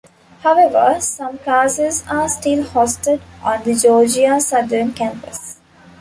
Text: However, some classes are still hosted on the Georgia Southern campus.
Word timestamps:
However, 0.39 0.99
some 0.99 1.37
classes 1.37 2.03
are 2.09 2.27
still 2.27 2.63
hosted 2.65 3.21
on 3.43 3.61
the 3.61 3.75
Georgia 3.75 4.39
Southern 4.41 4.93
campus. 4.93 5.59